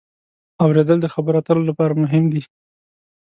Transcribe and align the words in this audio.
اورېدل 0.63 0.97
د 1.01 1.07
خبرو 1.13 1.39
اترو 1.41 1.67
لپاره 1.69 1.93
مهم 2.03 2.23
دی. 2.31 2.41